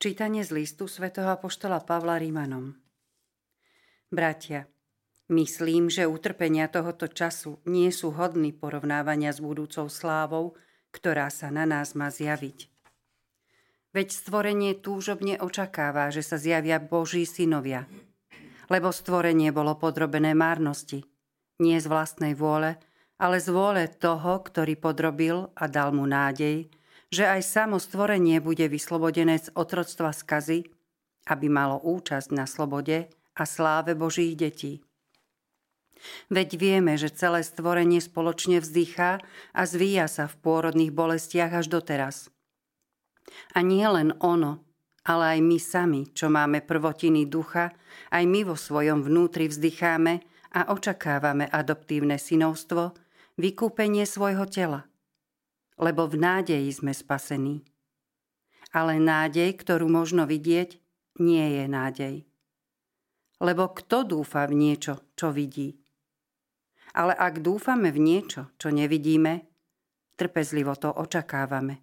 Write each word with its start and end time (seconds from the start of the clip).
Čítanie 0.00 0.40
z 0.40 0.56
listu 0.56 0.88
svätého 0.88 1.28
Apoštola 1.28 1.84
Pavla 1.84 2.16
Rímanom 2.16 2.72
Bratia, 4.08 4.64
myslím, 5.28 5.92
že 5.92 6.08
utrpenia 6.08 6.72
tohoto 6.72 7.04
času 7.04 7.60
nie 7.68 7.92
sú 7.92 8.08
hodní 8.16 8.56
porovnávania 8.56 9.28
s 9.28 9.44
budúcou 9.44 9.92
slávou, 9.92 10.56
ktorá 10.88 11.28
sa 11.28 11.52
na 11.52 11.68
nás 11.68 11.92
má 11.92 12.08
zjaviť. 12.08 12.72
Veď 13.92 14.08
stvorenie 14.08 14.72
túžobne 14.80 15.36
očakáva, 15.36 16.08
že 16.08 16.24
sa 16.24 16.40
zjavia 16.40 16.80
Boží 16.80 17.28
synovia, 17.28 17.84
lebo 18.72 18.96
stvorenie 18.96 19.52
bolo 19.52 19.76
podrobené 19.76 20.32
márnosti, 20.32 21.04
nie 21.60 21.76
z 21.76 21.84
vlastnej 21.84 22.32
vôle, 22.32 22.80
ale 23.20 23.36
z 23.36 23.52
vôle 23.52 23.84
toho, 24.00 24.40
ktorý 24.40 24.80
podrobil 24.80 25.52
a 25.52 25.68
dal 25.68 25.92
mu 25.92 26.08
nádej, 26.08 26.72
že 27.10 27.26
aj 27.26 27.42
samo 27.42 27.76
stvorenie 27.82 28.38
bude 28.38 28.70
vyslobodené 28.70 29.42
z 29.42 29.50
otroctva 29.58 30.14
skazy, 30.14 30.70
aby 31.26 31.46
malo 31.50 31.82
účasť 31.82 32.30
na 32.30 32.46
slobode 32.46 33.10
a 33.34 33.42
sláve 33.42 33.98
Božích 33.98 34.38
detí. 34.38 34.82
Veď 36.32 36.56
vieme, 36.56 36.96
že 36.96 37.12
celé 37.12 37.44
stvorenie 37.44 38.00
spoločne 38.00 38.62
vzdychá 38.62 39.20
a 39.52 39.62
zvíja 39.68 40.08
sa 40.08 40.30
v 40.30 40.38
pôrodných 40.40 40.96
bolestiach 40.96 41.60
až 41.60 41.68
doteraz. 41.68 42.32
A 43.52 43.60
nie 43.60 43.84
len 43.84 44.16
ono, 44.22 44.64
ale 45.04 45.36
aj 45.36 45.40
my 45.44 45.58
sami, 45.60 46.02
čo 46.16 46.32
máme 46.32 46.64
prvotiny 46.64 47.28
ducha, 47.28 47.76
aj 48.08 48.24
my 48.24 48.48
vo 48.48 48.56
svojom 48.56 49.04
vnútri 49.04 49.50
vzdycháme 49.52 50.24
a 50.56 50.72
očakávame 50.72 51.46
adoptívne 51.52 52.16
synovstvo, 52.16 52.96
vykúpenie 53.36 54.08
svojho 54.08 54.48
tela 54.48 54.89
lebo 55.80 56.04
v 56.04 56.20
nádeji 56.20 56.68
sme 56.76 56.92
spasení. 56.92 57.64
Ale 58.70 59.00
nádej, 59.00 59.56
ktorú 59.56 59.88
možno 59.88 60.28
vidieť, 60.28 60.78
nie 61.18 61.46
je 61.58 61.64
nádej. 61.66 62.16
Lebo 63.40 63.72
kto 63.72 64.04
dúfa 64.04 64.44
v 64.44 64.54
niečo, 64.54 65.00
čo 65.16 65.32
vidí? 65.32 65.80
Ale 66.92 67.16
ak 67.16 67.40
dúfame 67.40 67.88
v 67.88 67.98
niečo, 67.98 68.52
čo 68.60 68.68
nevidíme, 68.68 69.48
trpezlivo 70.20 70.76
to 70.76 70.92
očakávame. 70.92 71.80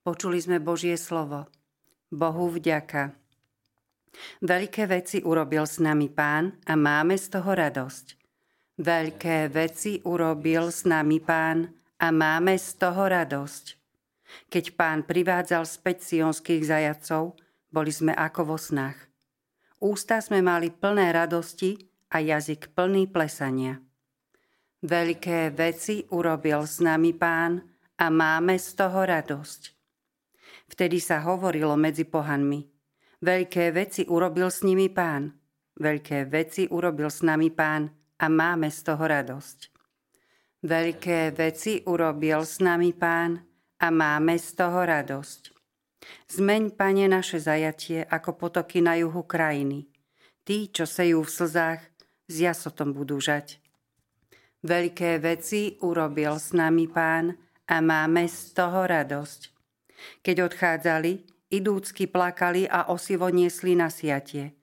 Počuli 0.00 0.40
sme 0.40 0.56
Božie 0.64 0.96
slovo. 0.96 1.52
Bohu 2.08 2.48
vďaka. 2.48 3.12
Veľké 4.40 4.88
veci 4.88 5.20
urobil 5.20 5.68
s 5.68 5.76
nami 5.84 6.08
pán 6.08 6.56
a 6.64 6.72
máme 6.72 7.20
z 7.20 7.26
toho 7.28 7.52
radosť. 7.52 8.16
Veľké 8.80 9.52
veci 9.52 10.00
urobil 10.00 10.72
s 10.72 10.88
nami 10.88 11.20
pán 11.20 11.68
a 11.98 12.14
máme 12.14 12.54
z 12.54 12.78
toho 12.78 13.10
radosť. 13.10 13.74
Keď 14.48 14.64
pán 14.78 15.02
privádzal 15.04 15.66
späť 15.66 16.04
sionských 16.14 16.62
zajacov, 16.62 17.34
boli 17.68 17.92
sme 17.92 18.14
ako 18.14 18.54
vo 18.54 18.58
snách. 18.60 18.96
Ústa 19.78 20.18
sme 20.18 20.42
mali 20.42 20.74
plné 20.74 21.14
radosti 21.14 21.78
a 22.10 22.18
jazyk 22.18 22.74
plný 22.74 23.10
plesania. 23.10 23.78
Veľké 24.82 25.50
veci 25.54 26.06
urobil 26.14 26.62
s 26.62 26.78
nami 26.78 27.10
pán 27.14 27.62
a 27.98 28.06
máme 28.10 28.54
z 28.58 28.68
toho 28.78 29.02
radosť. 29.02 29.74
Vtedy 30.70 31.02
sa 31.02 31.24
hovorilo 31.26 31.74
medzi 31.74 32.06
pohanmi. 32.06 32.62
Veľké 33.18 33.74
veci 33.74 34.06
urobil 34.06 34.46
s 34.46 34.62
nimi 34.62 34.86
pán. 34.86 35.34
Veľké 35.78 36.30
veci 36.30 36.70
urobil 36.70 37.10
s 37.10 37.26
nami 37.26 37.50
pán 37.50 37.90
a 38.18 38.26
máme 38.30 38.70
z 38.70 38.78
toho 38.86 39.02
radosť. 39.02 39.77
Veľké 40.58 41.30
veci 41.38 41.86
urobil 41.86 42.42
s 42.42 42.58
nami 42.58 42.90
pán 42.90 43.38
a 43.78 43.94
máme 43.94 44.34
z 44.42 44.58
toho 44.58 44.82
radosť. 44.82 45.54
Zmeň, 46.34 46.74
pane, 46.74 47.06
naše 47.06 47.38
zajatie 47.38 48.02
ako 48.02 48.34
potoky 48.34 48.82
na 48.82 48.98
juhu 48.98 49.22
krajiny. 49.22 49.86
Tí, 50.42 50.66
čo 50.74 50.82
sejú 50.82 51.22
v 51.22 51.30
slzách, 51.30 51.80
s 52.26 52.34
jasotom 52.34 52.90
budú 52.90 53.22
žať. 53.22 53.62
Veľké 54.66 55.22
veci 55.22 55.78
urobil 55.78 56.34
s 56.34 56.50
nami 56.50 56.90
pán 56.90 57.38
a 57.70 57.78
máme 57.78 58.26
z 58.26 58.58
toho 58.58 58.82
radosť. 58.82 59.40
Keď 60.26 60.36
odchádzali, 60.42 61.22
idúcky 61.54 62.10
plakali 62.10 62.66
a 62.66 62.90
osivo 62.90 63.30
niesli 63.30 63.78
na 63.78 63.94
siatie. 63.94 64.58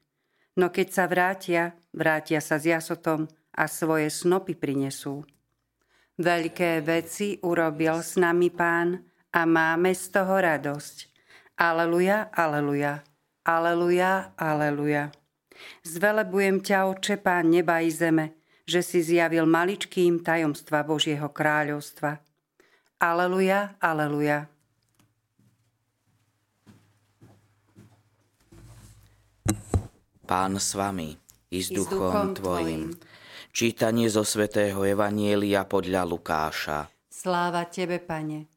No 0.59 0.75
keď 0.75 0.87
sa 0.91 1.05
vrátia, 1.07 1.79
vrátia 1.95 2.43
sa 2.43 2.59
s 2.59 2.67
jasotom 2.67 3.31
a 3.55 3.63
svoje 3.71 4.11
snopy 4.11 4.59
prinesú. 4.59 5.23
Veľké 6.15 6.79
veci 6.79 7.35
urobil 7.43 7.99
s 7.99 8.15
nami 8.15 8.47
pán 8.47 9.03
a 9.35 9.43
máme 9.43 9.91
z 9.91 10.15
toho 10.15 10.39
radosť. 10.39 11.11
Aleluja, 11.59 12.31
aleluja, 12.31 13.03
aleluja, 13.43 14.31
aleluja. 14.39 15.11
Zvelebujem 15.83 16.63
ťa, 16.63 16.87
Oče, 16.87 17.19
Pán 17.19 17.51
neba 17.51 17.83
i 17.83 17.91
zeme, 17.91 18.39
že 18.63 18.79
si 18.79 19.03
zjavil 19.03 19.43
maličkým 19.43 20.23
tajomstva 20.23 20.87
Božieho 20.87 21.27
kráľovstva. 21.27 22.23
Aleluja, 22.95 23.75
aleluja. 23.83 24.47
Pán 30.23 30.63
s 30.63 30.79
vami 30.79 31.19
i 31.51 31.59
s 31.59 31.67
duchom, 31.75 31.91
duchom 31.91 32.27
tvojim. 32.39 32.95
tvojim 32.95 33.13
Čítanie 33.55 34.11
zo 34.11 34.27
svätého 34.27 34.83
Evanielia 34.83 35.63
podľa 35.63 36.03
Lukáša. 36.03 36.91
Sláva 37.07 37.63
Tebe, 37.71 38.03
Pane. 38.03 38.51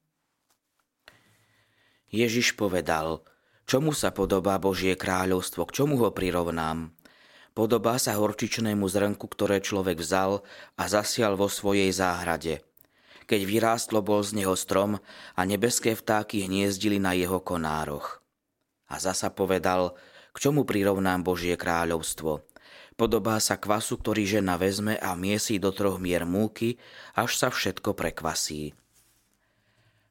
Ježiš 2.10 2.59
povedal, 2.59 3.22
čomu 3.62 3.94
sa 3.94 4.10
podobá 4.10 4.58
Božie 4.58 4.98
kráľovstvo, 4.98 5.70
k 5.70 5.75
čomu 5.78 6.03
ho 6.03 6.10
prirovnám? 6.10 6.91
Podobá 7.54 7.94
sa 8.03 8.19
horčičnému 8.19 8.91
zrnku, 8.91 9.22
ktoré 9.31 9.62
človek 9.62 10.03
vzal 10.03 10.42
a 10.75 10.91
zasial 10.91 11.38
vo 11.38 11.47
svojej 11.47 11.94
záhrade. 11.94 12.66
Keď 13.31 13.41
vyrástlo, 13.47 14.03
bol 14.03 14.26
z 14.26 14.42
neho 14.42 14.58
strom 14.58 14.98
a 15.38 15.41
nebeské 15.47 15.94
vtáky 15.94 16.50
hniezdili 16.50 16.98
na 16.98 17.14
jeho 17.14 17.38
konároch. 17.38 18.19
A 18.91 18.98
zasa 18.98 19.31
povedal, 19.31 19.94
k 20.34 20.42
čomu 20.42 20.66
prirovnám 20.66 21.22
Božie 21.22 21.54
kráľovstvo– 21.54 22.42
Podobá 22.98 23.38
sa 23.38 23.54
kvasu, 23.54 23.94
ktorý 23.94 24.26
žena 24.26 24.59
vezme 24.59 24.98
a 24.98 25.14
miesí 25.14 25.62
do 25.62 25.70
troch 25.70 26.03
mier 26.03 26.26
múky, 26.26 26.82
až 27.14 27.38
sa 27.38 27.47
všetko 27.47 27.94
prekvasí. 27.94 28.75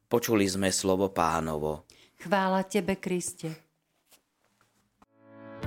Počuli 0.07 0.47
sme 0.47 0.71
slovo 0.71 1.11
pánovo. 1.11 1.83
Chvála 2.23 2.63
tebe, 2.63 2.95
Kriste. 2.95 3.67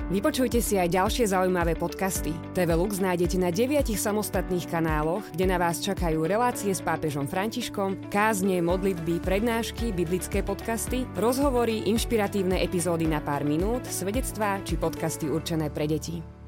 Vypočujte 0.09 0.65
si 0.65 0.81
aj 0.81 0.97
ďalšie 0.97 1.29
zaujímavé 1.29 1.77
podcasty. 1.77 2.33
TV 2.57 2.73
Lux 2.73 2.97
nájdete 2.97 3.37
na 3.37 3.53
deviatich 3.53 4.01
samostatných 4.01 4.65
kanáloch, 4.65 5.23
kde 5.37 5.45
na 5.45 5.61
vás 5.61 5.77
čakajú 5.77 6.25
relácie 6.25 6.73
s 6.73 6.81
pápežom 6.81 7.29
Františkom, 7.29 8.09
kázne, 8.09 8.65
modlitby, 8.65 9.21
prednášky, 9.21 9.93
biblické 9.93 10.41
podcasty, 10.41 11.05
rozhovory, 11.15 11.85
inšpiratívne 11.85 12.65
epizódy 12.65 13.05
na 13.05 13.21
pár 13.21 13.45
minút, 13.45 13.85
svedectvá 13.85 14.57
či 14.65 14.75
podcasty 14.75 15.29
určené 15.29 15.69
pre 15.69 15.85
deti. 15.85 16.40